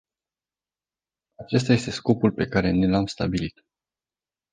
[1.35, 3.63] Acesta este scopul pe care ni l-am stabilit.